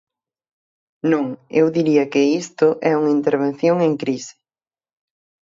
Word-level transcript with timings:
Non, 1.11 1.25
eu 1.59 1.65
diría 1.77 2.03
que 2.11 2.21
isto 2.43 2.67
é 2.89 2.91
unha 2.99 3.15
intervención 3.19 3.77
en 3.87 3.93
crise. 4.01 4.33